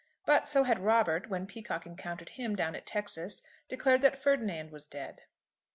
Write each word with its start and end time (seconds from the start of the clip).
But 0.25 0.47
so 0.49 0.63
had 0.63 0.79
Robert, 0.79 1.29
when 1.29 1.45
Peacocke 1.45 1.85
encountered 1.85 2.29
him 2.29 2.55
down 2.55 2.73
at 2.73 2.87
Texas, 2.87 3.43
declared 3.67 4.01
that 4.01 4.17
Ferdinand 4.17 4.71
was 4.71 4.87
dead. 4.87 5.21